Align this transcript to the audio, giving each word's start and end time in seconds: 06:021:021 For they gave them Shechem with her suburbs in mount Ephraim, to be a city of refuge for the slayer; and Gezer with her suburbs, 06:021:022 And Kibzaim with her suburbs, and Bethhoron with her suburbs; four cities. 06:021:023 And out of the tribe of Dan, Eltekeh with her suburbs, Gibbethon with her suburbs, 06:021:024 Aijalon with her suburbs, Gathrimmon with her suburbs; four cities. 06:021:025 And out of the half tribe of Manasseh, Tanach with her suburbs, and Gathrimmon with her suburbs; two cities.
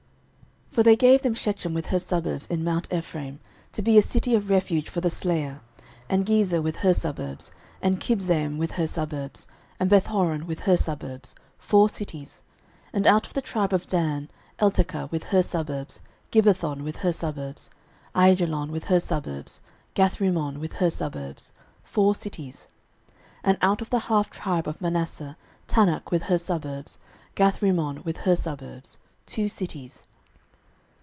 06:021:021 0.71 0.75
For 0.77 0.83
they 0.83 0.95
gave 0.95 1.21
them 1.21 1.33
Shechem 1.33 1.73
with 1.73 1.87
her 1.87 1.99
suburbs 1.99 2.47
in 2.47 2.63
mount 2.63 2.93
Ephraim, 2.93 3.41
to 3.73 3.81
be 3.81 3.97
a 3.97 4.01
city 4.01 4.35
of 4.35 4.49
refuge 4.49 4.87
for 4.87 5.01
the 5.01 5.09
slayer; 5.09 5.59
and 6.07 6.25
Gezer 6.25 6.63
with 6.63 6.77
her 6.77 6.93
suburbs, 6.93 7.49
06:021:022 7.49 7.55
And 7.89 7.99
Kibzaim 7.99 8.57
with 8.57 8.71
her 8.71 8.87
suburbs, 8.87 9.47
and 9.81 9.89
Bethhoron 9.91 10.45
with 10.47 10.61
her 10.61 10.77
suburbs; 10.77 11.35
four 11.57 11.89
cities. 11.89 12.43
06:021:023 12.93 12.93
And 12.93 13.07
out 13.07 13.27
of 13.27 13.33
the 13.33 13.41
tribe 13.41 13.73
of 13.73 13.85
Dan, 13.87 14.29
Eltekeh 14.59 15.11
with 15.11 15.23
her 15.25 15.43
suburbs, 15.43 15.99
Gibbethon 16.31 16.83
with 16.85 16.95
her 17.03 17.11
suburbs, 17.11 17.69
06:021:024 18.15 18.37
Aijalon 18.37 18.69
with 18.69 18.83
her 18.85 18.99
suburbs, 19.01 19.61
Gathrimmon 19.93 20.59
with 20.61 20.73
her 20.75 20.89
suburbs; 20.89 21.51
four 21.83 22.15
cities. 22.15 22.69
06:021:025 23.43 23.43
And 23.43 23.57
out 23.61 23.81
of 23.81 23.89
the 23.89 23.99
half 23.99 24.29
tribe 24.29 24.69
of 24.69 24.79
Manasseh, 24.79 25.35
Tanach 25.67 26.11
with 26.11 26.23
her 26.23 26.37
suburbs, 26.37 26.97
and 27.35 27.35
Gathrimmon 27.35 28.03
with 28.05 28.19
her 28.19 28.37
suburbs; 28.37 28.97
two 29.25 29.49
cities. 29.49 30.05